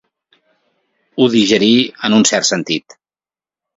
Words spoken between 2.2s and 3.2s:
un cert sentit.